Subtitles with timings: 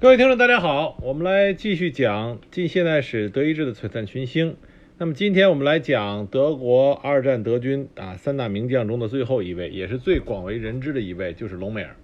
[0.00, 4.56] 各位听众，大家好，我们来继续讲近现代史德意志的璀璨群星。
[4.96, 11.96] 那么今天我们来讲德国二战德军啊三大名将中的最后一位，也是最广为人知的一位，就是隆美尔。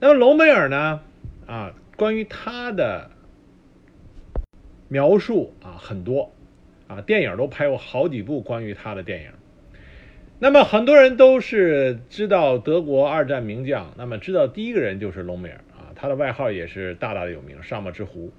[0.00, 1.02] 那么隆美尔呢
[1.46, 3.12] 啊，关于他的
[4.88, 6.32] 描述啊很多
[6.88, 9.28] 啊，电影都拍过好几部关于他的电影。
[10.40, 15.60] 那么很多人都是知道德国二战名将，那么知道第一个人就是隆美尔。
[15.96, 18.32] 他的外号也是大大的有名，沙漠之狐。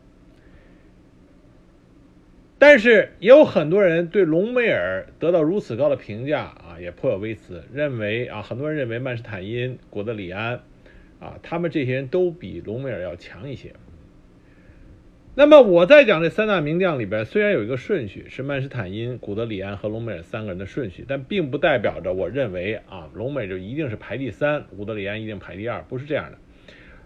[2.60, 10.62] 但是也有很多人对隆美尔得到如此高的评价啊，也颇有微词，认为啊，很多人认为曼施坦因、古德里安
[11.20, 13.74] 啊，他们这些人都比隆美尔要强一些。
[15.36, 26.40] 那么我在讲这三大名将里边，虽然有一个顺序是曼施坦因、古德里安和隆美尔三个人的顺序，但并不代表着我认为啊，隆美就一定是排第三，古德里安一定排第二，不是这样的。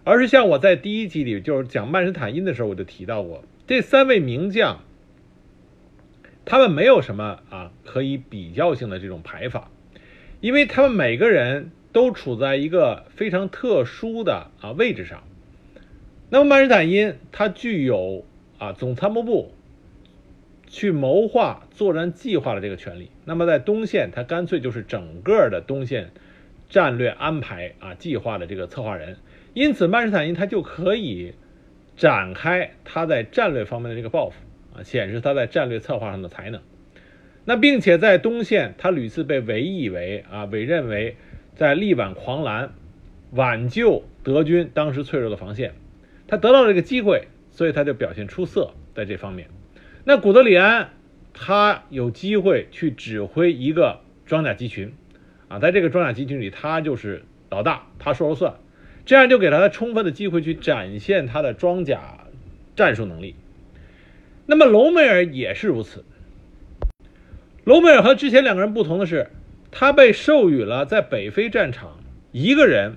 [0.04, 4.80] 而是像我在第一集里就是讲曼施坦因的时候，我就提到过这三位名将，
[6.44, 9.70] 他们没有什么啊可以比较性的这种排法，
[10.40, 15.22] 因为他们每个人都处在一个非常特殊的啊位置上。
[16.30, 18.24] 那么曼施坦因他具有
[18.58, 19.52] 啊总参谋部
[20.66, 26.10] 去谋划作战计划的这个权利，那么在东线他干脆就是整个的东线
[26.68, 29.16] 战略安排啊计划的这个策划人。
[29.54, 31.34] 因此，曼施坦因他就可以
[31.96, 34.36] 展开他在战略方面的这个抱负
[34.74, 36.60] 啊，显示他在战略策划上的才能。
[37.44, 41.16] 那并且在东线，他屡次被委以为啊，委任为
[41.54, 42.72] 在力挽狂澜，
[43.32, 45.74] 挽救德军当时脆弱的防线。
[46.26, 49.48] 他得到了这个机会，所以他就表现出色在这方面。
[50.04, 50.90] 那古德里安
[51.34, 54.94] 他有机会去指挥一个装甲集群
[55.48, 58.54] 啊，在这个装甲集群里，他就是老大，他说了算。
[59.04, 62.26] 这样就给了他充分的机会去展现他的装甲
[62.76, 63.34] 战术能力。
[64.46, 66.04] 那么隆美尔也是如此。
[67.64, 69.30] 隆美尔和之前两个人不同的是，
[69.70, 72.00] 他被授予了在北非战场
[72.32, 72.96] 一个人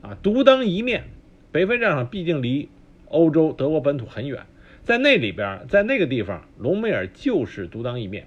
[0.00, 1.04] 啊独当一面。
[1.50, 2.68] 北非战场毕竟离
[3.08, 4.46] 欧洲德国本土很远，
[4.84, 8.24] 在那里边，在那个地方，隆美尔就是独当一面。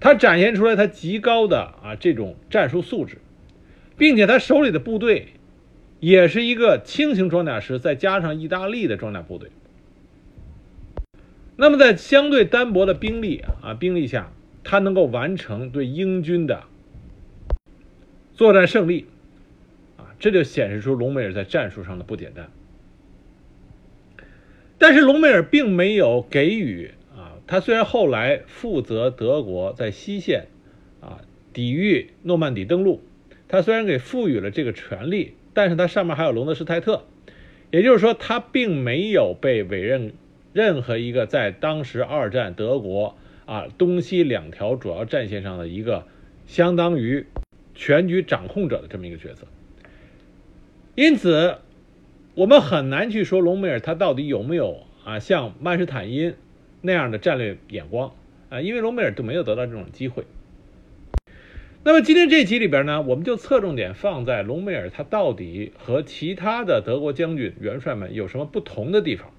[0.00, 3.18] 他展现出来他极高的啊这种战术素质，
[3.98, 5.34] 并且他手里的部队。
[6.00, 9.50] 也是一个轻型装甲师，再加上意大利的装甲部队。
[11.56, 14.32] 那么，在相对单薄的兵力啊兵力下，
[14.64, 16.64] 他能够完成对英军的
[18.32, 19.04] 作战胜利，
[19.98, 22.50] 啊，这就显示出隆美尔在战术上的不简单。
[24.78, 30.46] 但是，隆美尔并没有给予啊，他虽然后来负责德国在西线
[31.02, 31.20] 啊
[31.52, 33.02] 抵御诺曼底登陆，
[33.48, 35.34] 他虽然给赋予了这个权利。
[35.52, 37.04] 但是它上面还有隆德施泰特，
[37.70, 40.12] 也就是说，他并没有被委任
[40.52, 43.16] 任何一个在当时二战德国
[43.46, 46.06] 啊东西两条主要战线上的一个
[46.46, 47.26] 相当于
[47.74, 49.46] 全局掌控者的这么一个角色。
[50.94, 51.56] 因此，
[52.34, 56.34] 我们很难去说隆美尔他到底有没有啊像曼施坦因
[56.80, 58.12] 那样的战略眼光
[58.48, 60.24] 啊，因为隆美尔都没有得到这种机会。
[61.82, 69.30] 那么今天这集里边呢，我们就侧重点放在隆美尔他到底和其他的德国将军元帅们有什么不同的地方。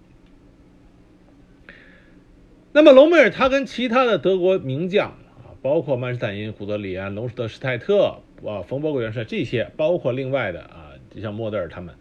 [2.74, 11.94] 那么隆美尔他跟其他的德国名将啊，包括曼施坦因、古德里安、隆施德施泰特啊、冯伯格元帅这些，包括另外的啊，像莫德尔他们，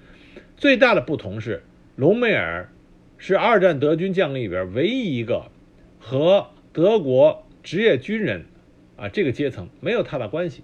[0.56, 1.62] 最大的不同是，
[1.96, 2.72] 隆美尔
[3.18, 5.50] 是二战德军将领里边唯一一个
[5.98, 8.46] 和德国职业军人。
[9.00, 10.62] 啊，这个阶层没有太大关系。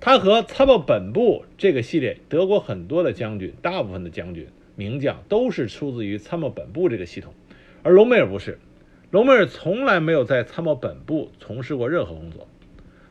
[0.00, 7.32] 他和参谋本部这个系列，德国很多的将军，大部分的将军名将都是出自于参谋本部这个系统，
[7.82, 8.58] 而隆美尔不是，
[9.10, 12.48] 隆美尔从来没有在参谋本部从事过任何工作，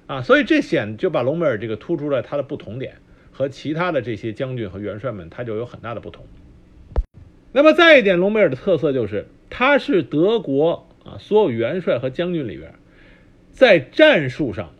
[0.05, 2.97] 啊，所以这显就把隆美尔这个突出了他的不同点，
[3.31, 6.25] 和其他的这些将军和元帅们他就有很大的不同。
[7.53, 12.75] 那么再一点，隆美尔的特色就是他是德国啊所有元帅和将军里边。
[13.51, 14.73] 在战术上，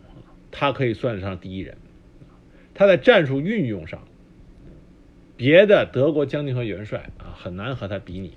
[0.51, 1.77] 他可以算得上第一人。
[2.73, 4.07] 他在战术运用上，
[5.37, 8.33] 别的德国将军和元帅啊很难和他比拟。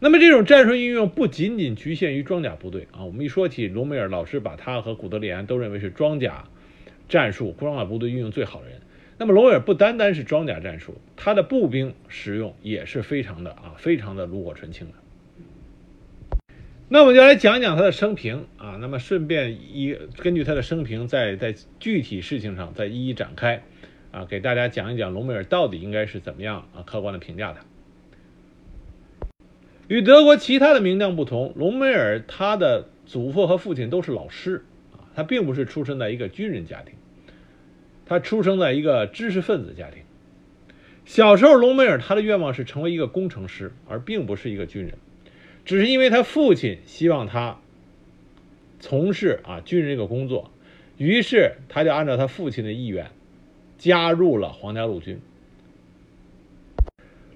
[0.00, 3.04] 那么这种战术运用不仅仅局限于装甲部队啊。
[3.04, 6.44] 我们一说起隆美尔，老师把他和古德里安都认为是装甲
[7.08, 8.80] 战术、装甲部队运用最好的人。
[9.18, 14.94] 那么隆美尔不单单是装甲战术，他的步兵使用也是非常的啊，非常的炉火纯青的。
[16.92, 23.62] 那我们就来讲讲他的生平啊，那么顺便一根据他的生平，在在具体事情上再一一展开，
[24.10, 27.64] 啊，给大家讲一讲隆美尔到底应该是怎么样啊客观的评价他。
[29.86, 36.94] 与德国其他的名将不同，隆美尔他的祖父和父亲都是老师啊，他并不是出生在一个军人家庭，
[38.04, 40.02] 他出生在一个知识分子家庭。
[41.04, 44.98] 小时候，隆美尔他的愿望是成为一个工程师，而并不是一个军人，
[45.70, 47.60] 只是因为他父亲希望他
[48.80, 50.50] 从事啊军人这个工作，
[50.96, 53.12] 于是他就按照他父亲的意愿
[53.78, 55.20] 加入了皇家陆军。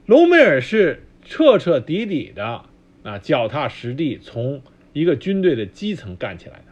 [0.07, 1.05] 隆美尔是。
[1.27, 2.67] 彻彻底底的
[3.03, 4.61] 啊，脚踏实地从
[4.93, 6.65] 一个军队的基层干起来的。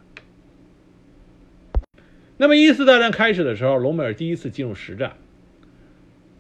[2.37, 5.17] 那么一次大战开始的时候，隆美尔第一次进入实战。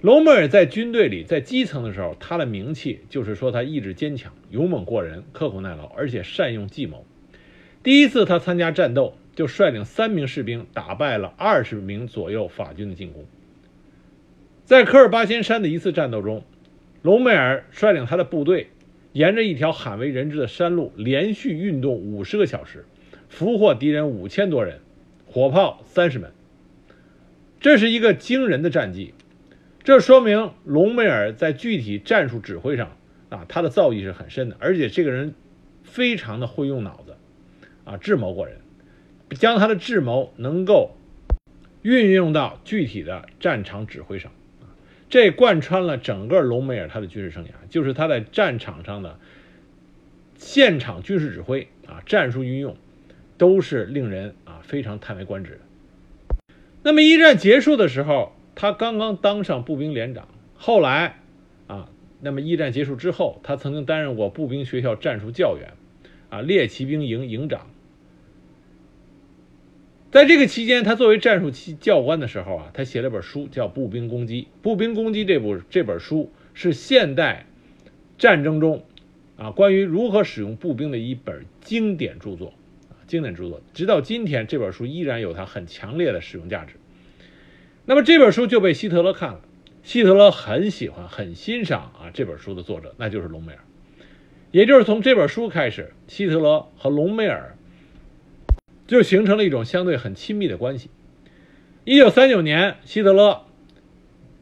[0.03, 7.07] 隆美尔在军队里，在基层的时候，他的名气就是说他意志坚强、勇猛过人、刻苦耐劳，而且善用计谋。
[7.85, 13.25] 第一次他参加战斗，就率领三名士兵打败了二十名左右法军的进攻。
[14.65, 16.45] 在科尔巴仙山的一次战斗中。
[17.03, 18.69] 隆美尔率领他的部队，
[19.13, 22.85] 沿着一条罕为人知的山路，连续运动五十个小时，
[23.29, 24.79] 俘获敌人五千多人，
[25.27, 26.31] 火炮三十门。
[27.61, 29.15] 这是一个惊人的战绩，
[29.85, 32.97] 这说明隆美尔在具体战术指挥上
[33.31, 35.35] 啊，他的造诣是很深的，而且这个人
[35.83, 37.17] 非常的会用脑子，
[37.85, 38.59] 啊，智谋过人，
[39.31, 40.97] 将他的智谋能够
[41.83, 44.31] 运用到具体的战场指挥上。
[45.11, 49.19] 这贯穿了整个隆美尔他的军事生涯，就是他在战场上的
[50.37, 52.77] 现场军事指挥啊，战术运用
[53.37, 56.55] 都是令人啊非常叹为观止的。
[56.85, 61.21] 那么一战结束的时候，他刚刚当上步兵连长，后来
[61.67, 61.89] 啊，
[62.21, 65.73] 那么一战结束之后，他曾经担任过步兵学校战术教员，
[66.29, 67.67] 啊，猎骑兵营营长。
[70.11, 74.43] 在这个期间，他作为战术教官的时候啊，他写了本书，叫《步兵攻击》。
[74.61, 77.47] 《步兵攻击》这部这本书是现代
[78.19, 78.85] 战争中
[79.39, 82.53] 啊关于如何使用步兵的一本经典著作，
[83.07, 83.63] 经典著作。
[83.73, 86.75] 直到今天，这本书依然有它很强烈的使用价值。
[87.85, 89.41] 那么这本书就被希特勒看了，
[89.83, 93.59] 希特勒很喜欢、很欣赏啊这本书的作者，那就是隆美尔。
[94.51, 97.57] 也就是从这本书开始，希特勒和隆美尔。
[98.85, 100.91] 就形成了一种相对很亲密的关系。
[101.85, 103.47] 一九三九年，希特勒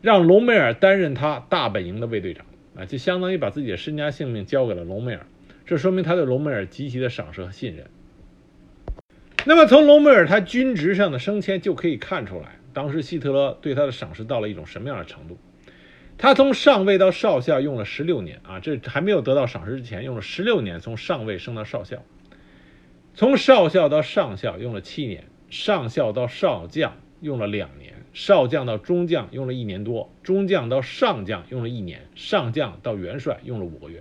[0.00, 2.44] 让隆美尔担任他大本营的卫队长，
[2.74, 5.24] 啊，就相当于把自己的身家性命交给了隆美尔。
[5.66, 7.86] 这说明他对隆美尔极其的赏识和信任。
[9.44, 15.36] 那么，从隆美尔他军职上的升迁就可以看出来，当时希特勒对他的赏识到了一种什么样的程度。
[16.16, 22.02] 他从上尉到少校用了十六年，啊，这还没有得到赏识之前，用了十六年从上尉升到少校。
[23.12, 34.00] 从少校到上校用了七年，上校到少将用了两年，少将到中将用了一年多，中将到上将用了一年，上将到元帅用了五个月。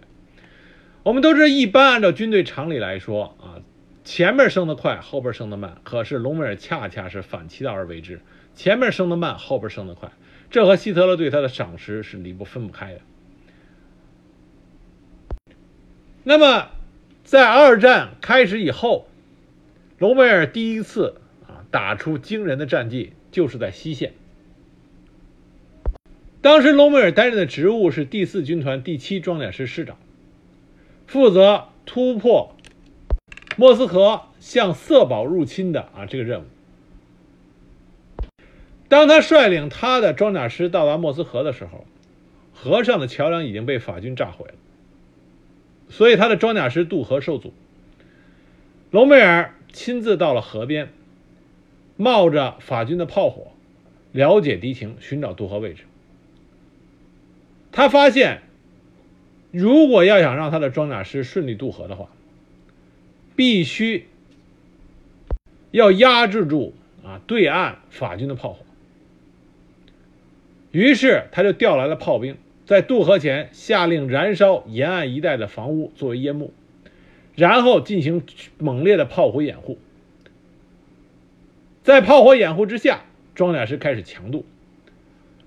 [1.04, 3.60] 我们都知道，一般按照军队常理来说啊，
[4.06, 5.81] 前面升得快，后边升得慢。
[5.84, 8.22] 可是隆美尔恰恰是反其道而为之，
[8.56, 10.12] 前面升得慢，后边升得快。
[10.50, 13.01] 这和希特勒对他的赏识是离不分不开的。
[16.24, 16.69] 那么。
[17.22, 19.07] 在二战开始以后，
[20.00, 24.13] 隆美尔第一次啊打出惊人的战绩，就是在西线。
[26.42, 30.00] 当时隆美尔担任的职务是第四军团第七装甲师师长，
[31.06, 32.56] 负责突破
[33.57, 36.45] 莫斯科向色保入侵的啊这个任务。
[38.90, 41.86] 当他率领他的装甲师到达莫斯科的时候，
[42.54, 44.56] 河上的桥梁已经被法军炸毁了。
[45.88, 47.54] 所以他的装甲师渡河受阻。
[48.92, 50.90] 隆美尔亲自到了河边，
[51.96, 53.52] 冒着法军的炮火，
[54.12, 55.84] 了解敌情，寻找渡河位置。
[57.72, 58.42] 他发现，
[59.52, 62.10] 如果要想让他的装甲师顺利渡河的话，
[63.36, 64.08] 必须
[65.69, 66.74] 要压制住
[67.06, 68.66] 啊对岸法军的炮火。
[70.71, 72.38] 于是他就调来了炮兵。
[72.66, 76.54] 在渡河前，下令燃烧沿岸一带的房屋作为烟幕，
[77.35, 78.21] 然后进行
[78.59, 79.80] 猛烈的炮火掩护。
[81.81, 84.45] 在炮火掩护之下，装甲师开始强渡。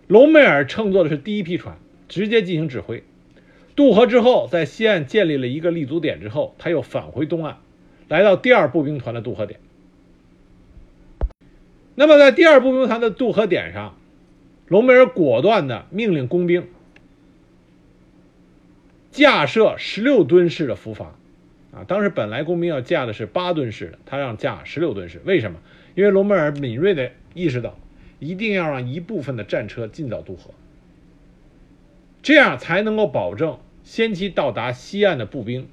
[0.08, 1.76] 隆美尔乘坐的是第一批船，
[2.08, 3.04] 直接进行指挥。
[3.76, 7.58] 渡河之后，在西岸建立了一个立足点之后，他又返回东岸，
[8.08, 9.60] 来到第二步兵团的渡河点。
[11.94, 13.94] 那么，在第二步兵团的渡河点上，
[14.72, 16.66] 隆美尔果断地命令工兵。
[19.10, 21.08] 架设十六吨式的浮筏，
[21.74, 25.58] 啊，当时本来工兵要架的是八吨式的，他让架十六吨式，为什么？
[25.94, 27.78] 因为隆美尔敏锐地意识到，
[28.18, 30.54] 一定要让一部分的战车尽早渡河，
[32.22, 35.68] 这样才能够保证先期到达西岸的步兵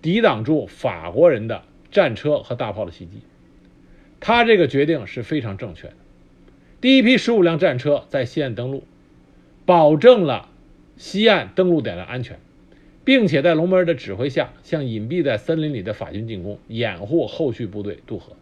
[0.00, 3.22] 抵挡住法国人的战车和大炮的袭击。
[4.20, 5.94] 他这个决定是非常正确的。
[6.84, 8.84] 第一批十五辆战车在西岸登陆，
[9.64, 10.50] 保证了
[10.98, 12.38] 西岸登陆点的安全，
[13.06, 18.34] 并且在隆美尔的指挥下，向隐蔽在森林里的法军进攻，掩护后续部队渡河。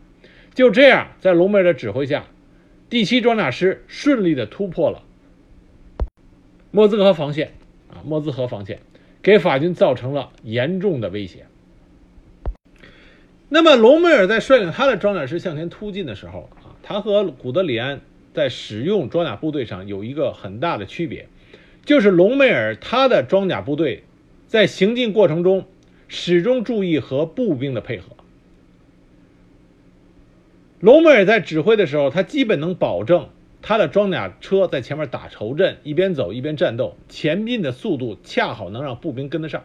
[0.55, 2.25] 就这样，在隆美尔的指挥下，
[2.91, 5.05] 第七装甲师顺利地突破了
[6.73, 7.53] 莫兹河防线
[7.93, 8.81] 啊，莫兹河防线
[9.23, 11.47] 给法军造成了严重的威胁。
[13.49, 18.01] 那么，隆美尔在率领他的装甲师向前突进的时候啊，他和古德里安。
[18.35, 21.29] 在使用装甲部队上有一个很大的区别，
[21.85, 24.05] 就是隆美尔他的装甲部队
[24.47, 25.67] 在行进过程中
[26.09, 28.17] 始终注意和步兵的配合。
[30.81, 33.29] 隆美尔在指挥的时候，他基本能保证
[33.61, 39.65] 他的装甲车在前面打头阵，一边走一边战斗，前进的速度恰好能让步兵跟得上。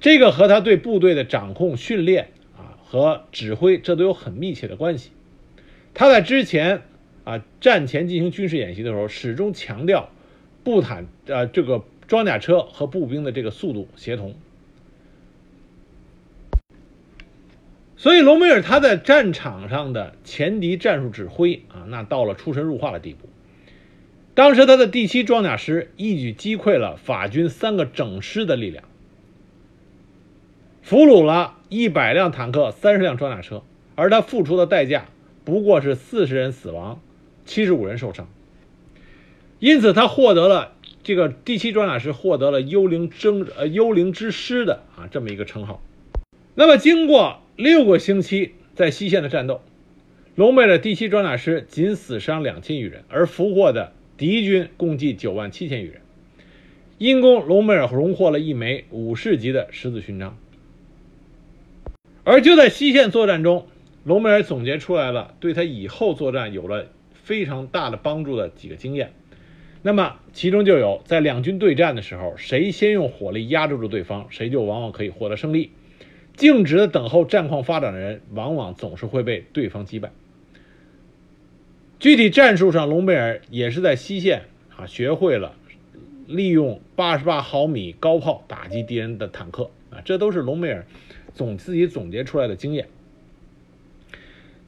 [0.00, 5.10] 这个和他对部队的掌控、训练啊和指挥，这都有很密切的关系。
[5.94, 6.82] 他在之前。
[7.24, 10.10] 啊，战前进行军事演习的时候，始终强调
[10.64, 14.34] 步坦呃这个装甲车和步兵的这个速度协同。
[17.96, 23.28] 所以隆美尔他在战场上的前敌战术指挥啊，那到了出神入化的地步。
[24.34, 28.82] 当时他的第七装甲师一举击溃了法军三个整师的力量，
[30.82, 33.62] 俘虏了一百辆坦克、三十辆装甲车，
[33.94, 35.04] 而他付出的代价
[35.44, 37.00] 不过是四十人死亡。
[37.52, 38.30] 七十五人受伤，
[39.58, 45.82] 因此他获得了这个第七装甲师获得了“幽灵征呃幽灵之师”的啊这么一个称号。
[46.54, 49.60] 那么经过六个星期在西线的战斗，
[50.34, 56.00] 隆美尔第七装甲师仅死伤两千余人，而俘获的敌军共计九万七千余人。
[56.96, 60.38] 因功，隆美尔荣获了一枚武士级的十字勋章。
[62.24, 63.66] 而就在西线作战中，
[64.04, 66.86] 隆美尔总结出来了，对他以后作战有了。
[67.22, 69.12] 非常大的帮助的几个经验，
[69.82, 75.70] 那么其中就有在两军对战的时候，谁先用火力压制住对方，谁就往往可以获得胜利。
[76.36, 80.10] 静止的等候战况发展的人，往往总是会被对方击败。
[82.00, 84.42] 具体战术上，隆美尔也是在西线
[84.76, 85.54] 啊学会了
[86.26, 90.84] 利用八十八毫米高炮打击敌人的坦克啊，这都是隆美尔
[91.34, 92.88] 总自己总结出来的经验。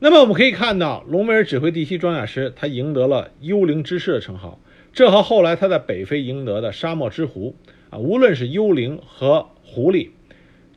[0.05, 4.61] 那么我们可以看到，隆美尔指挥第七装甲师，他赢得了“幽灵之士”的称号。
[4.93, 7.57] 这和后来他在北非赢得的“沙漠之狐”
[7.89, 10.11] 啊，无论是幽灵和狐狸，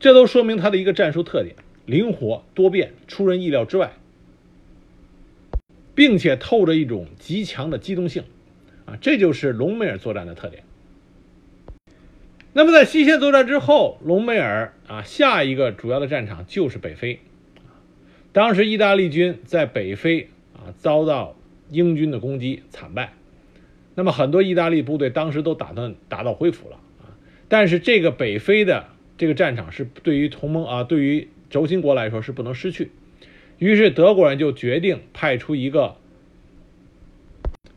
[0.00, 3.92] 这都说明他的一个战术特点：灵活多变，出人意料之外，
[5.94, 8.24] 并且透着一种极强的机动性
[8.86, 10.62] 啊，这就是隆美尔作战的特点。
[12.54, 17.20] 那么在西线作战之后，隆美尔啊，下一个主要的战场就是北非。
[18.38, 21.34] 当时意大利军在北非啊遭到
[21.70, 23.14] 英军的攻击惨败，
[23.96, 27.18] 那么很多意大利部队当时都打算打道回府了啊。
[27.48, 32.92] 但是这个北非的这个战场是对于同盟啊对于轴心国来说是不能失去，
[33.58, 35.96] 于是德国人就决定派出一个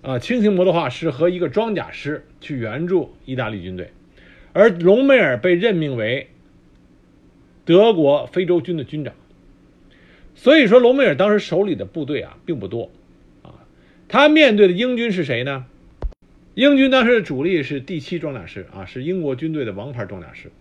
[0.04, 3.90] 啊轻型摩托化师和一个装甲师去援助意大利军队，
[4.54, 6.28] 而隆美尔被任命为
[7.66, 9.16] 德国非洲军的军长。
[10.42, 12.90] 所以说，隆美尔当时手里的部队啊并不多，
[13.44, 13.62] 啊，
[14.08, 15.68] 他面对的英军是谁呢？
[16.56, 20.52] 英军当时的主力是第七装甲师啊，是英国军队的王牌装甲师。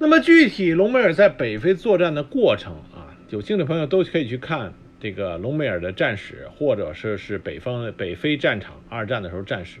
[0.00, 9.78] 那么具体隆美尔在北非作战的过程啊，有兴趣的朋友都可以去看这个隆美尔的战史，或者是是北方北非战场二战的时候战史。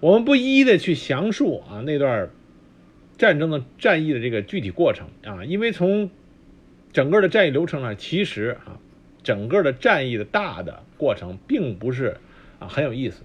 [0.00, 2.28] 我们不一一的去详述啊那段。
[3.20, 6.08] 战争的战役的这个具体过程啊，因为从
[6.90, 8.80] 整个的战役流程上，其实啊，
[9.22, 12.16] 整个的战役的大的过程并不是
[12.58, 13.22] 啊很有意思。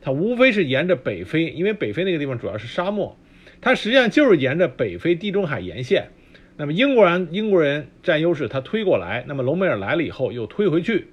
[0.00, 3.16] 它无非是沿着北非，因为北非那个地方主要是沙漠，
[3.60, 6.08] 它实际上就是沿着北非地中海沿线。
[6.56, 11.06] 那么英国人英国人占优势，他推过来，那么隆美尔来了以后又推回去，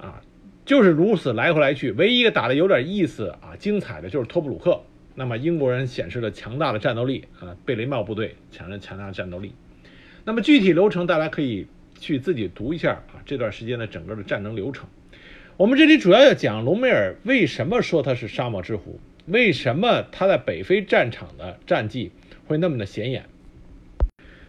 [0.00, 0.22] 啊，
[0.64, 1.92] 就是如此来回来去。
[1.92, 4.80] 唯一一个打的有点意思啊精彩的就是托布鲁克。
[5.16, 9.52] 那么英国人显示了强大的战斗力啊，贝雷帽部队强了强大的战斗力。
[10.24, 11.66] 那么具体流程大家可以
[11.98, 14.86] 去自己读一下啊，这段时间的整个的战争流程。
[15.56, 22.12] 我们这里主要要讲隆美尔为什么说他是沙漠之狐，为什么他在北非战场的战绩
[22.46, 23.24] 会那么的显眼。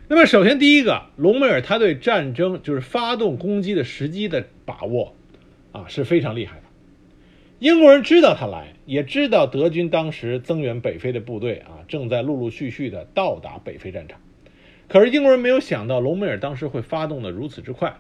[0.10, 5.16] 那么，首先第一个，隆美尔他对战争就是发动攻击的时机的把握
[5.72, 6.64] 啊是非常厉害的。
[7.60, 14.22] 英国人知道他来，也知道德军当时增援北非的部队啊正在陆陆续续的到达北非战场。
[14.88, 17.98] 可是英国人没有想到隆美尔当时会发动的如此之快。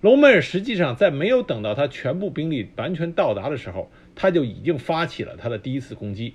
[0.00, 6.34] 隆美尔实际上在没有等到他全部兵力完全到达的时候，他就已经发起了他的第一次攻击。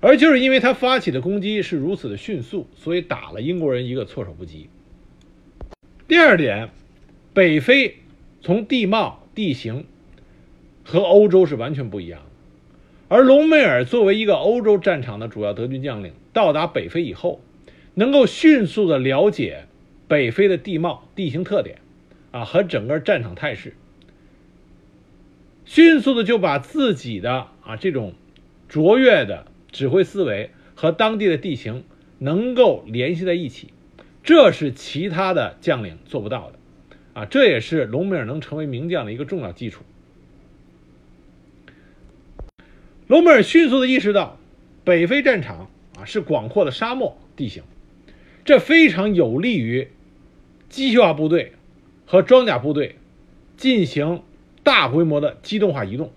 [0.00, 4.68] 而就是因为他发起的攻击是如此的迅速，所以打了英国人一个措手不及。
[6.06, 6.68] 第二点，
[7.32, 7.96] 北非
[8.42, 9.86] 从地貌、地形
[10.84, 12.26] 和欧洲是完全不一样的。
[13.08, 17.40] 而隆美尔作为一个欧洲战场的主要德军将领，到达北非以后，
[17.94, 19.66] 能够迅速的了解
[20.08, 21.78] 北非的地貌、地形特点，
[22.30, 23.74] 啊和整个战场态势，
[25.64, 28.14] 迅速的就把自己的啊这种
[28.68, 29.46] 卓越的。
[29.72, 31.84] 指挥思维和当地的地形
[32.18, 33.72] 能够联系在一起，
[34.24, 36.58] 这是其他的将领做不到的，
[37.12, 39.84] 啊，这也是隆美尔能成为名将的一个重要基础。
[43.10, 44.38] 隆美尔迅速的意识到，
[44.84, 47.64] 北非战场啊是广阔的沙漠地形，
[48.44, 49.88] 这非常有利于
[50.68, 51.54] 机械化部队
[52.06, 52.94] 和装甲部队
[53.56, 54.22] 进行
[54.62, 56.12] 大规模的机动化移动。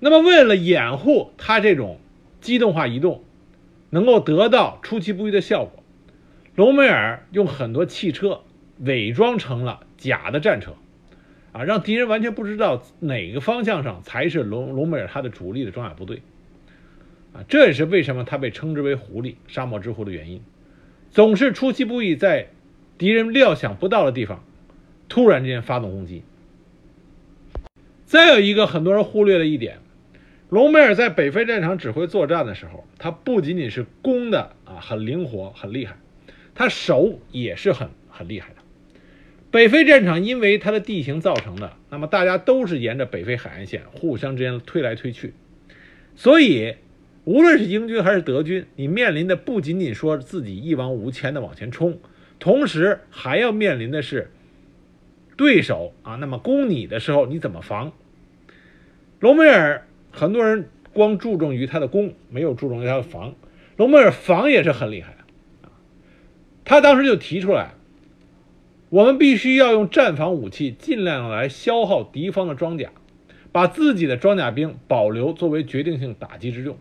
[0.00, 2.00] 那么，为了掩护他这种
[2.40, 3.22] 机动化移动
[3.90, 5.84] 能够得到出其不意的效果，
[6.56, 8.40] 隆美尔用很多汽车
[8.80, 10.74] 伪装成了假的战车，
[11.54, 16.20] 啊，让敌人完全不知道哪个方向上才是隆隆美尔他的主力的装甲部队，
[17.32, 20.42] 啊，这也是为什么他被称之为“狐狸”沙漠之狐的原因，
[21.12, 22.48] 总是出其不意在
[22.98, 24.42] 敌人料想不到的地方
[25.08, 26.24] 突然之间发动攻击。
[28.04, 29.78] 再有一个很多人忽略的一点。
[30.50, 35.96] 隆美尔在北非战场指挥作战的时候，他不仅仅是攻的啊很灵活很厉害，
[36.54, 38.63] 他守也是很很厉害的。
[39.54, 45.32] 北非战场因为它的地形造成的，那么大家都是沿着北非海岸线互相之间推来推去，
[46.16, 46.74] 所以
[47.22, 52.00] 无论是英军还是德军，你面临的不仅仅说自己一往无前的往前冲，
[52.40, 54.32] 同时还要面临的是
[55.36, 57.92] 对手啊，那么攻你的时候你怎么防？
[59.20, 59.86] 隆美尔。
[60.10, 63.34] 很多人光注重于他的攻，没有注重于他的防。
[63.76, 65.68] 隆美尔防也是很厉害的，
[66.64, 67.74] 他当时就提出来，
[68.94, 72.92] 我们必须要用战防武器，尽量来消耗敌方的装甲，
[73.50, 76.78] 把自己的装甲兵保留作为决定性打击之用。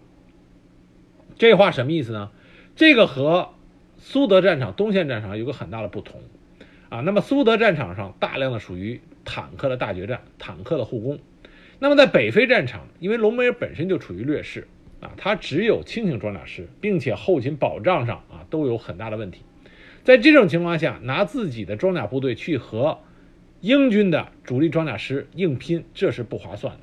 [1.40, 2.30] 这话什么意思呢？
[2.76, 3.50] 这个和
[3.98, 6.22] 苏德战场东线战场有个很大的不同，
[6.90, 11.18] 啊，那么苏德战场上大量的属于坦克的大决战，坦克的护攻。
[11.80, 14.68] 那么在北非战场，因为隆美尔本身就处于劣势
[15.00, 19.42] 啊，他只有轻型装甲师，并且后勤保障上啊都有很大的问题。
[20.04, 23.00] 在这种情况下，拿自己的装甲部队去和
[23.62, 26.80] 英军的主力装甲师硬拼，这是不划算的。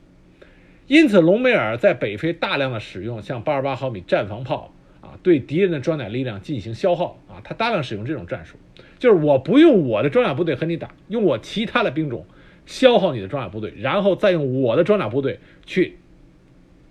[0.87, 8.57] 因此，隆美尔在北非大量的使用像八十八毫米战防炮啊，对敌人的装甲力量进行消耗啊，他大量使用这种战术，
[8.99, 12.27] 就是我不用我的装甲部队和你打，用我其他的兵种。
[12.67, 15.97] 消耗你的装甲部队，然后再用我的装甲部队去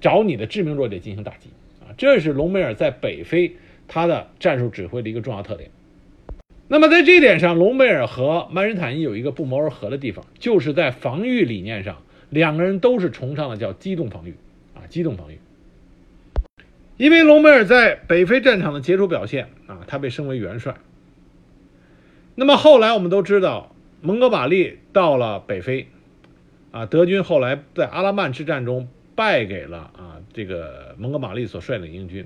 [0.02, 1.48] 找你的致命弱点进行打击
[1.80, 1.96] 啊！
[1.98, 3.56] 这是隆美尔在北非
[3.88, 5.70] 他的战术指挥的一个重要特点。
[6.70, 14.36] 那么在这一点上，隆美尔和曼施坦因有一个不谋而合的地方，就是在防御理念上，两个人都是崇尚的叫机动防御
[14.74, 15.40] 啊，机动防御。
[16.96, 20.76] 因为隆美尔在北非战场的杰出表现啊，他被升为元帅。
[22.36, 23.76] 那么后来我们都知道。
[24.02, 25.90] 蒙哥马利到了北非，
[26.72, 32.26] 啊，德军后来在阿拉曼之战中败给了啊这个蒙哥马利所率领英军。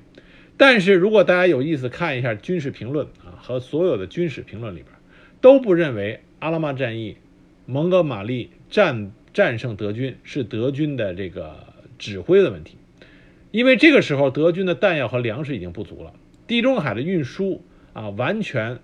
[0.55, 3.07] 但是如果大家有意思看一下军事评论
[3.43, 4.87] 和所有的军事评论里边，
[5.41, 7.17] 都不认为阿拉曼战役
[7.65, 11.57] 蒙哥马利战战胜德军是德军的这个
[11.99, 12.77] 指挥的问题，
[13.51, 16.13] 因为这个时候德军的弹药和粮食已经不足了，
[16.47, 18.79] 地中海的运输啊完全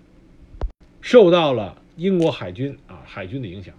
[1.00, 1.78] 受到了。
[1.96, 3.74] 英国海军啊，海军的影响，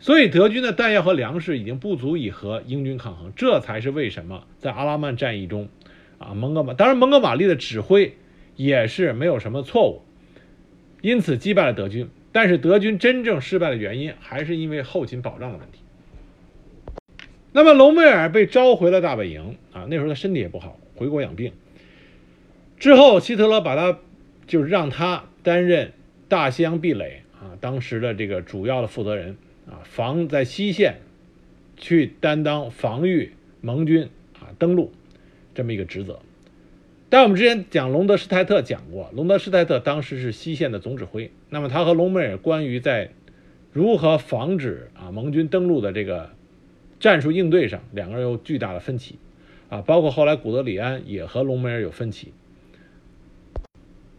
[0.00, 5.68] 所以德军的弹药和粮食已经不足以和英军抗衡，这才是为什么在阿拉曼战役中，
[6.16, 8.16] 啊，蒙哥马当然蒙哥马利的指挥
[8.56, 10.02] 也是没有什么错误，
[11.00, 12.08] 因此击败了德军。
[12.32, 15.80] 但是德军真正失败的原因还是因为后勤保障的问题。
[17.52, 21.52] 那么隆美尔被召回了大本营啊，那时候他身体也不好，回国养病。
[22.78, 23.98] 之后希特勒把他
[24.46, 25.92] 就是让他担任
[26.28, 27.22] 大西洋壁垒。
[27.38, 29.36] 啊，当时的这个主要的负责人
[29.66, 31.00] 啊，防在西线
[31.76, 34.92] 去担当防御盟军啊登陆
[35.52, 36.20] 这么一个职责。
[37.12, 43.10] 但我们之前讲隆德施泰特讲过，隆德施泰特当时是西线的总指挥，那么他和隆美尔关于在
[43.70, 46.30] 如何防止啊盟军登陆的这个
[47.00, 49.18] 战术应对上，两个人有巨大的分歧
[49.68, 52.32] 啊，包括后来古德里安也和隆美尔有分歧。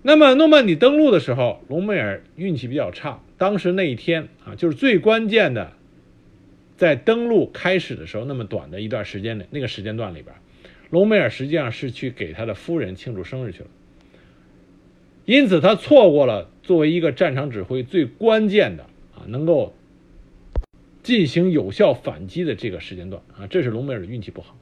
[0.04, 5.74] 那么诺曼底登陆的时候，隆美尔运气比较差，当时那一天啊，就是最关键的，
[6.78, 10.36] 在登陆开始的时候那么短的一段时间内，那个时间段里边。
[10.94, 13.70] 隆美尔实际上是去给他的夫人庆祝生日去了，
[15.26, 18.84] 因此他错过了作为一个战场指挥最关键的
[19.16, 19.74] 啊，能够
[21.02, 24.56] 进行有效反击的这个时间段啊，这是隆美尔运气不好。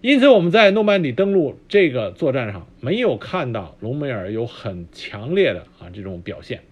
[0.00, 6.62] 因此我们在诺曼底登陆这个作战上没有看到隆美尔有很强烈的啊这种表现。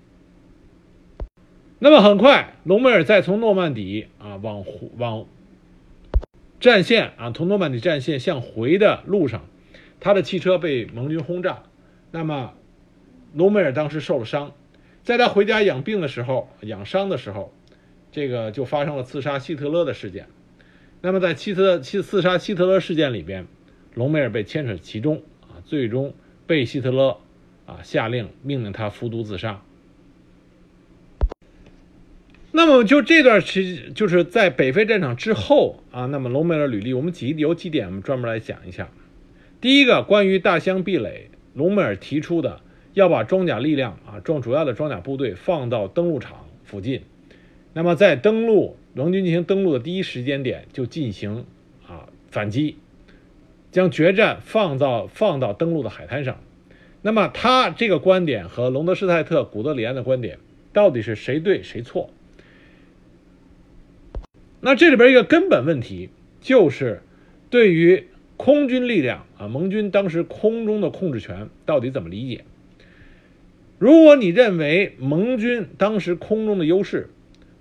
[1.78, 4.64] 那么很快，隆美尔再从诺曼底啊往
[4.96, 5.24] 往。
[6.60, 9.46] 战线啊，从诺曼底战线向回的路上，
[10.00, 11.62] 他的汽车被盟军轰炸。
[12.10, 12.54] 那么，
[13.32, 14.52] 隆美尔当时受了伤，
[15.04, 17.54] 在他回家养病的时候、养伤的时候，
[18.10, 20.26] 这个就发生了刺杀希特勒的事件。
[21.00, 23.46] 那么，在希特刺刺杀希特勒事件里边，
[23.94, 26.12] 隆美尔被牵扯其中啊，最终
[26.46, 27.18] 被希特勒
[27.66, 29.62] 啊下令命令他服毒自杀。
[32.58, 38.88] 那么就这段时，就是在北非战场之后啊，那么隆美尔履历，我们几有几点我们专门来讲一下。
[39.60, 42.60] 第一个，关于大乡壁垒，隆美尔提出的
[42.94, 47.02] 要把装甲力量啊，装主要的装甲部队放到登陆场附近，
[47.74, 51.44] 那么在登陆盟军进行登陆的第一时间点就进行
[51.86, 52.76] 啊反击，
[53.70, 56.40] 将决战放到放到登陆的海滩上。
[57.02, 60.40] 那么他这个观点和隆德施泰特、古德里安的观点
[60.72, 62.10] 到底是谁对谁错？
[64.60, 67.00] 那这里边一个根本问题就是，
[67.48, 68.04] 对于
[68.36, 72.44] 空军力量啊，盟军当时空中的控制权到底怎么理解？
[73.78, 77.10] 如果你认为盟军当时空中的优势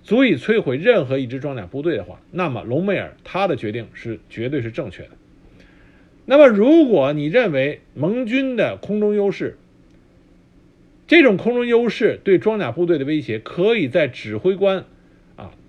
[0.02, 5.10] 足以摧毁任何一支装甲部队的话，那么隆美尔他的决定是绝对是正确的。
[6.26, 9.56] 那么如果你认为盟军的空中优势，
[11.06, 14.84] 这种空中优势对装甲部队的威胁，可以在指挥官。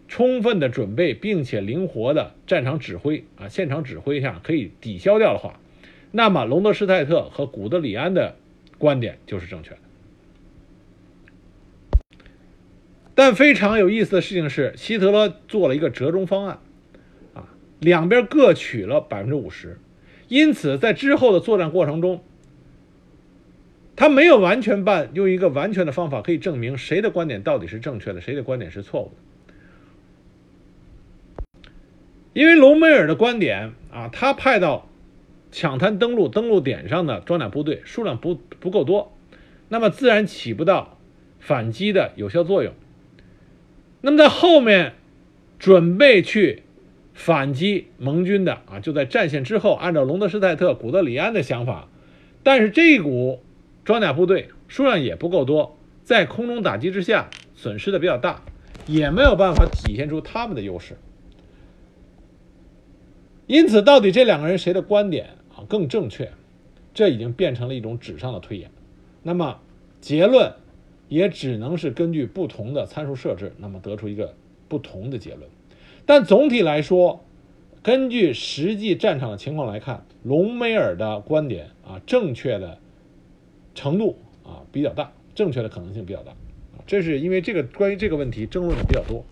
[0.10, 5.60] 充分的准备并且灵活的战场指挥啊，现场指挥下可以抵消掉的话，
[6.12, 8.36] 那么隆德施泰特和古德里安的
[8.80, 9.78] 观点就是正确的。
[13.14, 16.60] 但非常有意思的事情是，希特勒做了一个折中方案，
[17.36, 17.48] 啊，
[17.80, 19.78] 两边各取了百分之五十，
[20.28, 22.24] 因此在之后的作战过程中，
[23.96, 29.29] 他没有完全办用一个完全的方法可以证明谁的观点到底是正确的，谁的观点是错误的。
[32.34, 34.88] 因为隆美尔的观点啊，他派到
[35.52, 39.12] 抢滩登陆登陆点上的装甲部队数量不不够多，
[39.68, 40.98] 那么自然起不到
[41.40, 42.74] 反击的有效作用。
[44.02, 44.94] 那么在后面
[45.58, 46.64] 准备去
[47.14, 51.90] 反击盟军的啊，就在战线之后，按照隆德施泰特、古德里安的想法，
[52.44, 53.44] 但是这股
[53.84, 58.42] 装甲部队数量也不够多，在空中打击之下损失的比较大，
[58.86, 60.96] 也没有办法体现出他们的优势。
[63.50, 66.30] 因此，到底这两个人谁的观点啊更正确？
[66.94, 68.70] 这已经变成了一种纸上的推演。
[69.24, 69.60] 那么
[70.00, 70.54] 结论
[71.08, 74.36] 也只能是根据不同的参数设置，那么得出一个
[74.68, 75.50] 不同的结论。
[76.06, 77.26] 但总体来说，
[77.82, 82.78] 根据实际战场的情况来看，隆美尔的观点啊正确的
[83.74, 86.34] 程度啊比较大，正确的可能性比较大。
[86.86, 89.26] 这是因为这个关于这个问题争论的比较多。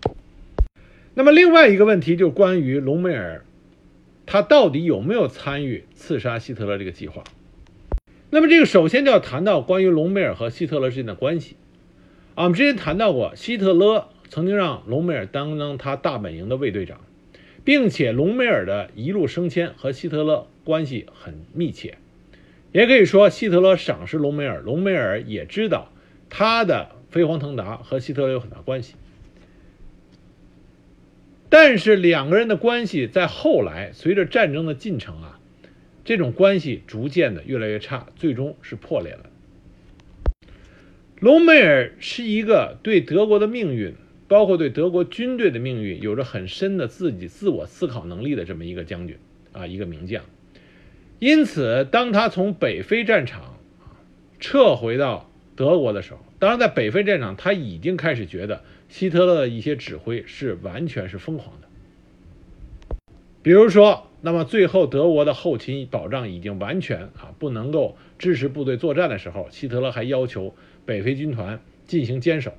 [1.14, 3.44] 那么另外一个问题就关于隆美尔。
[4.28, 7.24] 他到底有没有参与刺杀希特勒这个计划？
[8.30, 11.56] 那么这个首先就要谈到关于隆美尔和希特勒之间的关系。
[12.36, 17.00] 啊，我们之前谈到过，希特勒曾经让隆美尔担当他大本营的卫队长，
[17.64, 21.98] 并且隆美尔的一路升迁和希特勒关系很密切，
[22.74, 25.94] 也可以说希特勒赏识隆美尔，隆美尔也知道
[26.30, 28.96] 他的飞黄腾达和希特勒有很大关系。
[31.50, 35.40] 但是两个人的关系在后来随着战争的进程啊，
[36.04, 39.30] 这种关系逐渐的越来越差，最终是破裂了。
[41.20, 43.96] 隆美尔是一个对德国的命运，
[44.28, 49.18] 包括对德国军队的命运有着很深的自己自我思考能力的这么一个将军
[49.52, 50.24] 啊，一个名将。
[51.20, 53.58] 因此，当他从北非战场
[54.40, 58.64] 撤回到德国的时候，当然在北非战场他已经开始觉得。
[58.90, 61.68] 希特勒的一些指挥是完全是疯狂的，
[63.44, 72.54] 比如说，那么最后德国的后勤保障已经完全啊不能够支持部队作战的时候，希特勒还要求北非军团进行坚守。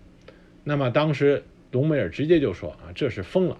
[0.64, 3.56] 那么当时隆美尔直接就说啊这是疯了，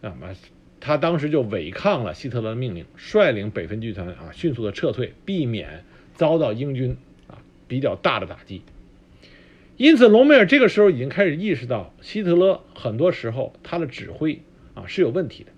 [0.00, 0.34] 那么
[0.80, 5.84] 他当时就违抗了希特勒的命令，率领北非军团啊迅速的撤退，避免
[6.16, 6.96] 遭到英军
[7.28, 8.62] 啊比较大的打击。
[9.80, 14.42] 因此，隆美尔这个时候已经开始意识到希特勒很多时候他的指挥
[14.74, 15.52] 啊是有问题的。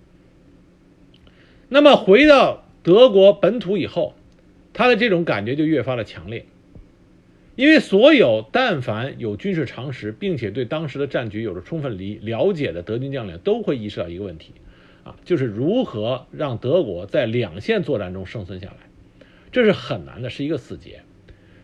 [1.67, 4.15] 那么回到德国本土以后，
[4.71, 6.45] 他的这种感觉就越发的强烈，
[7.57, 14.53] 因为所有但凡有军事常识，并且对当时的战局有着充分理了解的德军将领，都会意识到一个问题，
[15.03, 18.77] 啊，就是如何让德国在两线作战中生存下来，
[19.51, 21.01] 这是很难的，是一个死结。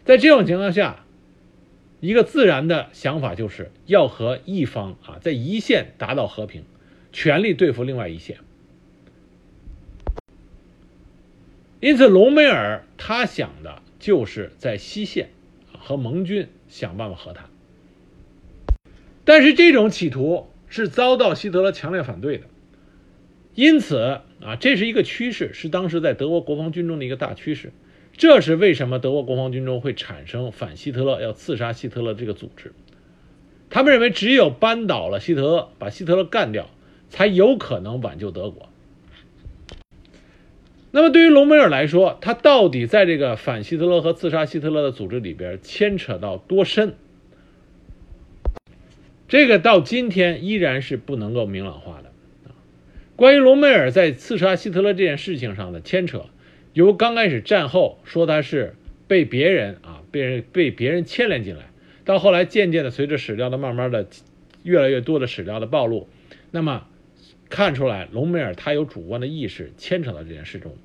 [0.04, 1.06] 在这种情况下，
[2.00, 6.64] 一个自然的想法就是要和一方啊在一线达到和平，
[7.12, 8.38] 全力对付另外一线。
[11.82, 15.30] 因此，隆美尔他想的就是在西线
[15.78, 17.50] 和盟军想办法和谈。
[19.26, 22.46] 但是这种企图是遭到希特勒强烈反对的。
[23.56, 27.74] 因此啊，这是一个趋势，是当时在德国国防军中的一个大趋势。
[28.19, 32.73] 这是为什么德国国防军中会产生反希特勒、要刺杀希特勒这个组织？
[33.69, 36.69] 他们认为，只有扳倒了希特勒，把希特勒干掉，
[37.08, 38.67] 才有可能挽救德国。
[40.91, 46.95] 那么，对于隆美尔来说，他到底在这个反希特勒和刺杀希特勒的组织里边牵扯到多深？
[49.29, 52.12] 这个到今天依然是不能够明朗化的。
[53.15, 56.25] 关于隆美尔在刺杀希特勒这件事情上的牵扯，
[56.80, 58.74] 由刚开始战后说他是
[59.06, 61.65] 被别人啊被人被别人牵连进来，
[62.06, 64.08] 到后来渐渐的随着史料的慢慢的
[64.63, 66.08] 越来越多的史料的暴露，
[66.52, 66.86] 那么。
[67.50, 70.78] 看出来，隆美尔他有主观的意识牵扯到这件事中。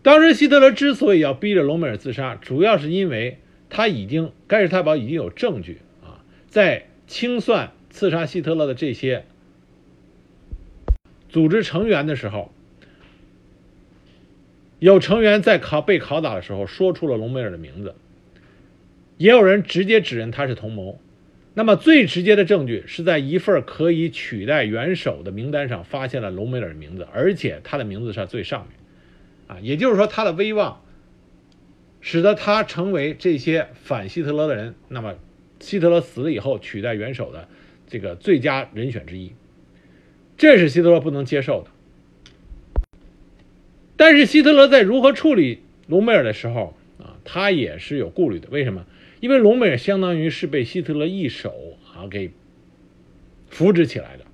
[0.00, 3.36] 当时希特勒之所以要逼着隆美尔自杀，主要是因为
[3.68, 9.26] 他已经盖世太保已经有证据啊，在清算刺杀希特勒的这些
[11.28, 12.50] 组织成员的时候，
[14.82, 17.94] 有成员在拷被拷打的时候说出了隆美尔的名字，
[19.16, 21.00] 也有人直接指认他是同谋。
[21.54, 30.82] 那么最直接的证据是在一份可以取代元首的名单上发现了隆美尔的名字，而且他的名字在最上面，啊，也就是说他的威望
[32.00, 35.14] 使得他成为这些反希特勒的人，那么
[35.60, 37.46] 希特勒死了以后取代元首的
[37.86, 39.30] 这个最佳人选之一，
[40.36, 41.70] 这是希特勒不能接受的。
[44.02, 48.84] 但是希特勒在如何处理隆美尔的时候啊，他也是有顾虑的，为什么？
[49.20, 51.54] 因为隆美尔相当于是被希特勒一手
[51.94, 52.32] 啊给
[53.48, 54.24] 扶植起来的。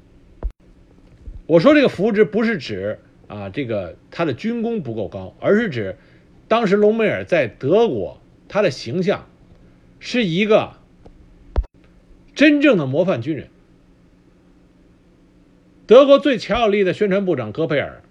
[1.44, 5.96] 我说这个扶植不是指啊这个他的军功不够高，而是指
[6.48, 9.28] 当时隆美尔在德国他的形象
[10.00, 10.72] 是一个
[12.35, 13.48] 真正的模范军人。
[15.87, 18.02] 德国最强有力的宣传部长戈培尔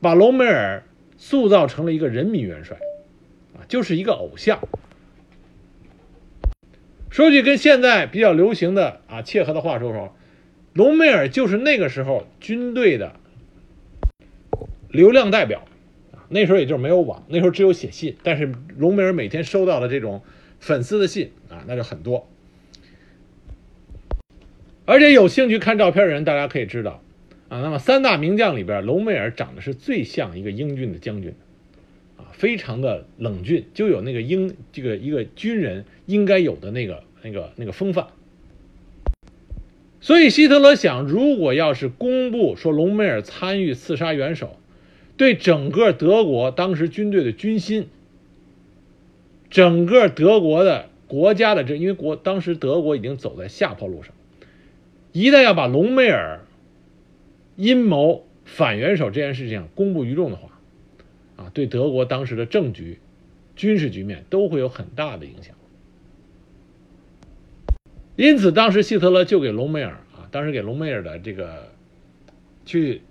[0.00, 0.82] 把隆美尔
[1.18, 2.78] 塑造成了一个人民元帅，
[3.54, 4.66] 啊，就是一个偶像。
[7.10, 10.14] 说句跟现在比较流行的啊切合的话说说，
[10.72, 13.16] 隆美尔就是那个时候军队的
[14.88, 15.64] 流量代表
[16.12, 16.24] 啊。
[16.28, 20.22] 那时候也就是没有网，那时候只有写信，但是隆美尔每天收到的这种
[20.60, 22.28] 粉丝的信啊，那就很多。
[24.84, 27.02] 而且有兴趣看照片的人，大家可以知道
[27.48, 31.34] 啊，那么三大名将里边，隆美尔长得是最像一个英俊的将军
[32.18, 32.28] 啊。
[32.32, 38.08] 非常的冷峻，就有那个英这个一个军人应该有的那个那个那个风范。
[40.00, 44.58] 所以希特勒想，如果要是公布说隆美尔参与刺杀元首，
[45.16, 47.88] 对整个德国当时军队的军心，
[49.50, 54.14] 整个德国的国家的这，因为国当时德国已经走在下坡路上，
[55.12, 56.42] 一旦要把隆美尔
[57.58, 60.58] 阴谋反元首这件事情公布于众的话。
[61.36, 62.98] 啊，对德国当时的政局、
[63.54, 65.54] 军事局面都会有很大的影响。
[68.16, 71.68] 因此，当时希特勒就给隆美尔啊，当时给隆美尔的这个
[72.64, 73.02] 去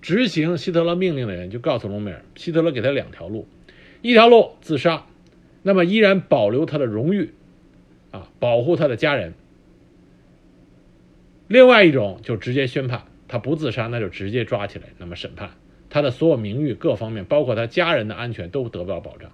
[0.00, 3.48] 执行希特勒命令的人就告诉隆美尔，希特勒给他两条路：
[4.00, 5.06] 一条路自杀，
[5.62, 7.32] 那么依然保留他的荣誉，
[8.12, 9.32] 啊，保护他的家人；
[11.48, 15.50] 另外一种就直接宣判，他不自杀，那就直接抓起来，那么审判。
[15.90, 19.30] 他的所有名誉各方面，包括他家人的安全都得不到保障。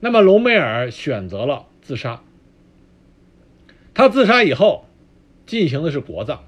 [0.00, 2.22] 那么隆美尔选择了自杀。
[3.92, 4.86] 他自杀以后，
[5.46, 6.44] 进行的是国葬，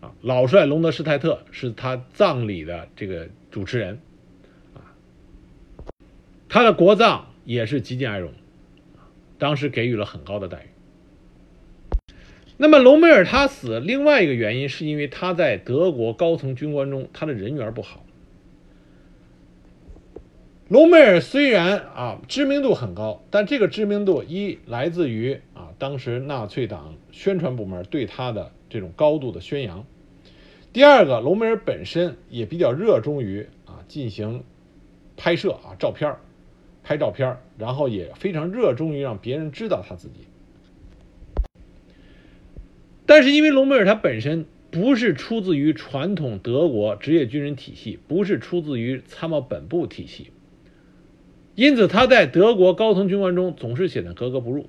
[0.00, 4.00] 啊，老帅隆德施泰特是他葬礼的这个主持人，
[4.74, 4.80] 啊，
[6.48, 8.32] 他的国葬也是极尽哀荣，
[9.38, 10.73] 当时给予了很高的待遇。
[12.64, 18.06] 那么隆美尔他死，另外一个原因是因为他在德国高层军官中他的人缘不好。
[20.68, 29.84] 隆美尔虽然啊知名度很高，但这个知名度一来自于啊当时纳粹党宣传部门对他的这种高度的宣扬。
[30.72, 34.42] 第二个，隆美尔本身也比较热衷于啊进行
[35.18, 36.16] 拍摄啊照片
[36.82, 40.20] 拍照片然后也非常热衷于让别人知道他自己。
[43.06, 50.30] 但是因为隆美尔他本身不是出自于传统德国职业军人体系，不是出自于参谋本部体系，
[51.54, 54.68] 因此他在德国高层军官中总是显得格格不入。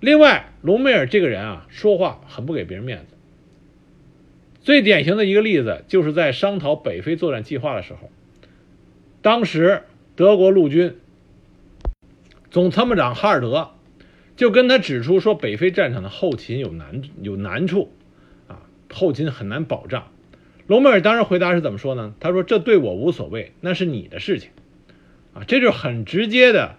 [0.00, 3.14] 另外，隆美尔这个人啊，说话很不给别人面子。
[4.60, 8.10] 最典型的一个例子，就是在商讨北非作战计划的时候，
[9.22, 9.84] 当时
[10.16, 10.96] 德国陆军
[12.50, 13.70] 总参谋长哈尔德。
[14.36, 17.92] 就跟他指出说，北非战场的后勤有难有难处，
[18.48, 20.08] 啊，后勤很难保障。
[20.66, 22.14] 隆美尔当时回答是怎么说呢？
[22.20, 24.50] 他说：“这对我无所谓，那是你的事情。”
[25.34, 26.76] 啊，这就很直接的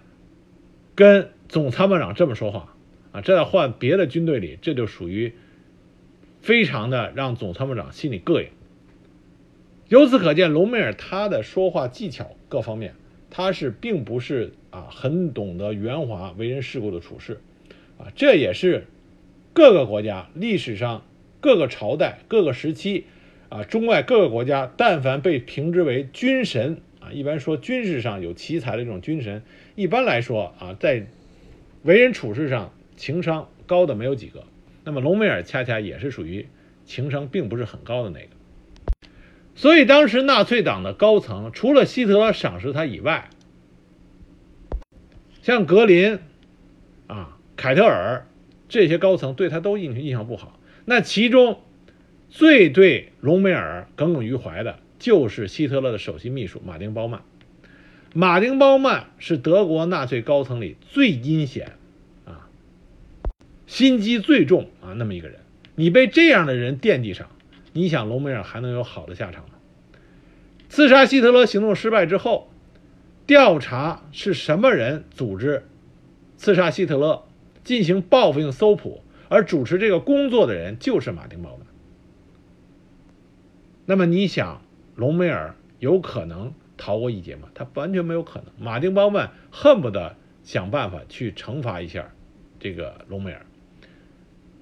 [0.94, 2.74] 跟总参谋长这么说话。
[3.12, 5.34] 啊，这要换别的军队里，这就属于
[6.40, 8.48] 非常的让总参谋长心里膈应。
[9.88, 12.94] 由此可见，隆美尔他的说话技巧各方面。
[13.36, 17.40] 他是并不是啊很懂得圆滑、为人世故的处事，
[17.98, 18.86] 啊，这也是
[19.52, 21.04] 各个国家历史上
[21.40, 23.06] 各个朝代、各个时期
[23.48, 29.42] 啊中外各个国家，但凡被评之为军神啊，一般说军事上有奇才的这种军神，
[29.74, 31.04] 一般来说啊，在
[31.82, 34.44] 为人处事上情商高的没有几个。
[34.84, 36.46] 那么隆美尔恰恰也是属于
[36.84, 38.28] 情商并不是很高的那个。
[39.54, 43.30] 所以当时纳粹党的高层除了希特勒赏识他以外，
[45.42, 46.18] 像格林、
[47.06, 48.26] 啊凯特尔
[48.68, 50.58] 这些高层对他都印印象不好。
[50.84, 51.60] 那其中
[52.28, 57.22] 最对隆美尔耿耿于怀的就是希特勒的首席秘书马丁·鲍曼。
[58.12, 61.72] 马丁·鲍曼是德国纳粹高层里最阴险、
[62.24, 62.48] 啊
[63.66, 65.38] 心机最重啊那么一个人。
[65.74, 67.30] 你被这样的人惦记上。
[67.74, 69.50] 你想隆美尔还能有好的下场吗？
[70.68, 72.48] 刺杀希特勒行动失败之后，
[73.26, 75.68] 调查是什么人组织
[76.36, 77.24] 刺杀希特勒，
[77.62, 81.66] 进行报复性搜捕，而主持这个工作的人就是马丁·鲍曼。
[83.86, 84.62] 那么你想，
[84.94, 87.48] 隆美尔有可能逃过一劫吗？
[87.54, 88.46] 他完全没有可能。
[88.58, 92.12] 马丁·鲍曼恨不得想办法去惩罚一下
[92.58, 93.44] 这个隆美尔。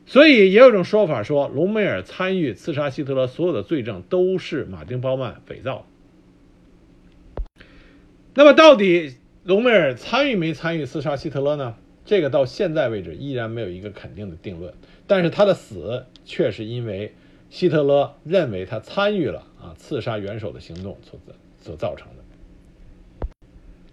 [0.05, 5.87] 所以也有一种说法说，隆美尔参与刺杀希特勒所有的罪证都是马丁·鲍曼伪造。
[8.35, 11.77] 那么，到底隆美尔参与没参与刺杀希特勒呢？
[12.05, 14.75] 这个到现在为止依然没有一个肯定的定论。
[15.07, 17.15] 但是他的死却是因为
[17.49, 23.29] 希特勒认为他参与了啊刺杀元首的行动所造所造成的。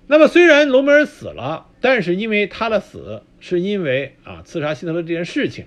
[0.08, 5.66] 那么，虽然隆美尔死了，但是因为他的死是因为啊刺杀希特勒这件事情。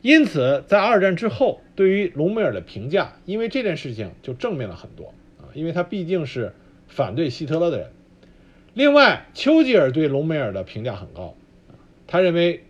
[0.00, 6.54] 因此，在二战之后，对于隆美尔的评价，因为这件事情就正面了很多啊，因为他毕竟是
[6.86, 7.90] 反对希特勒的人。
[8.74, 11.34] 另外，丘吉尔对隆美尔的评价很高，
[12.06, 12.62] 他认为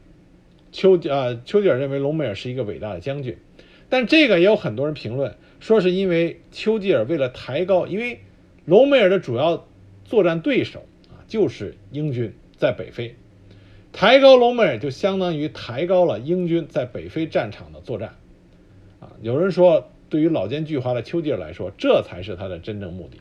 [0.73, 3.37] 丘啊丘吉尔认为隆美尔是一个伟大的将军，
[3.91, 8.21] 但这个也有很多人评论说是因为丘吉尔为了抬高，因为
[8.64, 9.67] 隆美尔的主要
[10.05, 13.14] 作战对手啊就是英军在北非。
[13.92, 18.14] 抬高隆美尔就相当于抬高了英军在北非战场的作战，
[19.01, 23.18] 啊，有人说，对于老奸巨猾的丘吉尔来说，这才是他的真正目的。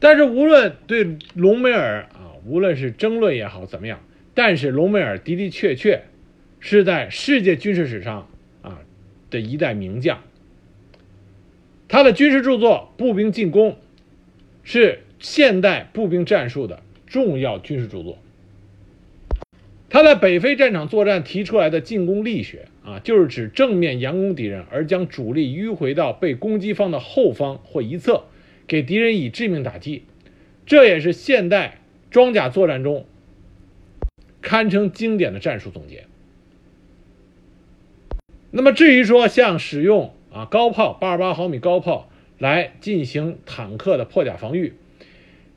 [0.00, 4.00] 但是无论对隆美尔啊，无论是争论也好怎么样，
[4.34, 6.02] 但是隆美尔的的确确
[6.58, 8.28] 是在世界军事史上
[8.62, 8.80] 啊
[9.30, 10.20] 的一代名将。
[11.88, 13.70] 他的军事著作《步兵进攻》
[14.62, 18.18] 是现代步兵战术的重要军事著作。
[19.92, 28.24] 他在北非战场作战提出来的进攻力学啊，就是指正面佯攻敌人，而将主力迂回到被攻击方的后方或一侧，
[28.66, 30.04] 给敌人以致命打击。
[30.64, 33.04] 这也是现代装甲作战中
[34.40, 36.06] 堪称经典的战术总结。
[38.50, 44.72] 那么至于说像使用啊高炮八十八毫米高炮来进行坦克的破甲防御，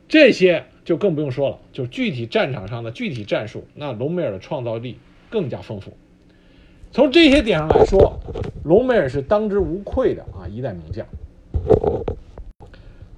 [0.08, 0.66] 这些。
[0.86, 5.92] 就更不用说了，就具体战场上的具体战术，那隆美尔的创造力更加丰富。
[6.92, 8.20] 从这些点上来说，
[8.62, 11.04] 隆美尔是当之无愧的啊一代名将。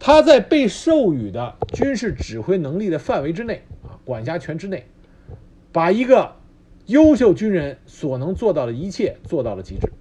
[0.00, 4.86] 他在被授予的军事指挥能力的范围之内啊，管辖权之内，
[5.70, 6.36] 把一个
[6.86, 9.92] 优秀军人所能做到的一切做到了极致。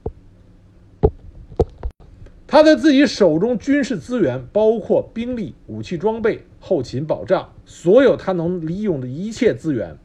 [2.48, 9.98] 他在自己手中军事资源，包括兵力、武器装备、后勤保障，所有他能利用的一切资源，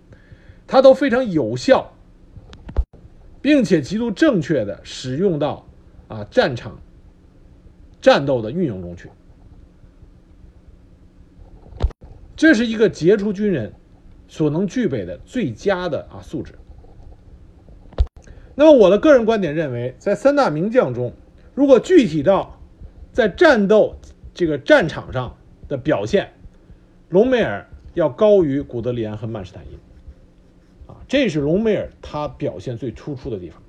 [0.66, 1.92] 他都非常有效，
[3.40, 5.64] 并且极度正确的使用到
[6.08, 6.80] 啊战场
[8.00, 9.08] 战斗的运用中去。
[12.34, 13.72] 这是一个杰出军人
[14.26, 16.54] 所能具备的最佳的啊素质。
[18.56, 21.14] 那么我的个人观点认为，在三大名将中，
[21.54, 22.60] 如果具体到
[23.12, 23.94] 在战斗
[24.34, 25.36] 这个战场上
[25.68, 26.32] 的表现，
[27.12, 29.78] 隆美尔要高于古德里安和曼施坦因，
[30.86, 33.62] 啊，这是隆美尔他表现最突出的地方。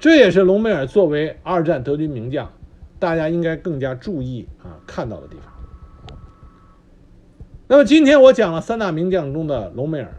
[0.00, 2.52] 这也是隆美尔作为二战德军名将，
[2.98, 5.52] 大家应该更加注意啊看到的地方。
[7.68, 10.12] 那么今天我讲了三大名将中的隆美尔，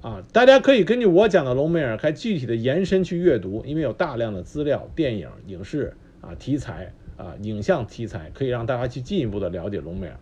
[0.00, 10.18] 啊，大家可以根据我讲的隆美尔，还具体的延伸去阅读，因为有大量的资料、电影、影视啊题材啊影像题材，可以让大家去进一步的了解隆美尔，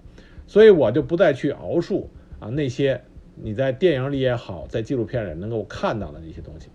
[0.47, 3.03] 所以我就不再去熬述啊那些
[3.35, 6.69] 你在电影里也好，在纪录片里能够看到的那些东西。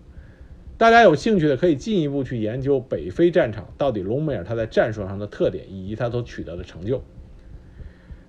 [0.76, 7.02] 大家有兴趣的可以进一步去研究北非战场到底隆美尔他在战术上的特点以及他所取得的成就。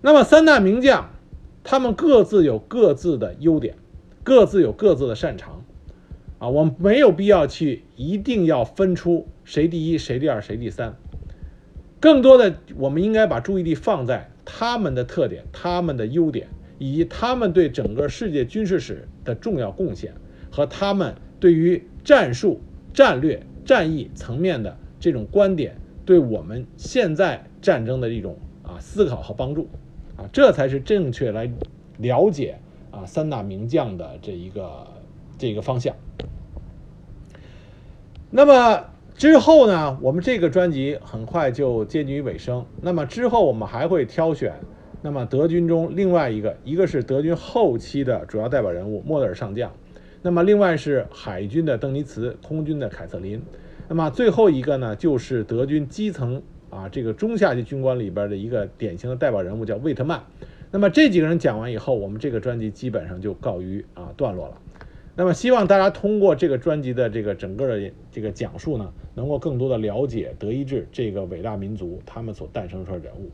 [0.01, 1.11] 那么三大名将。
[1.63, 3.75] 他们各自有各自的优点，
[4.23, 5.63] 各自有各自的擅长，
[6.39, 10.95] 啊，我们没有必要去一定要分出谁第一、谁第二、谁第三，
[11.99, 16.47] 更多的我们应该把注意力放在他们的特点、他们的优点，
[16.79, 20.13] 以及他们对整个世界军事史的重要贡献
[20.49, 22.59] 和他们对于战术、
[22.93, 25.75] 战略、战役层面的这种观点，
[26.05, 29.69] 对我们现在战争的一种啊思考和帮助。
[30.17, 31.49] 啊这才是正确来
[31.97, 32.59] 了解
[32.91, 34.87] 啊三大名将的这一个
[35.37, 35.95] 这个方向。
[38.29, 38.85] 那么
[39.21, 42.65] 之后呢，我们这个专辑很快就接近于尾声。
[42.81, 44.51] 那么之后我们还会挑选，
[45.03, 49.71] 那么德军中另外一个，一个是德军后期的主要代表人物莫德尔上将，
[50.23, 53.39] 那么另外是海军的邓尼茨，空军的凯瑟琳，
[53.87, 56.41] 那么最后一个呢，就是德军基层。
[56.71, 60.19] 啊，这个中下级军官里边的一个典型的代表人物叫魏特曼。
[60.71, 64.57] 那么这几个人讲完以后，我们这个专辑基本上就告于啊段落了。
[65.15, 73.29] 那么希望大家通过这个专辑的这个整个的这个讲述呢，能够更多的了解德意志这个伟大民族他们所诞生出来的人物。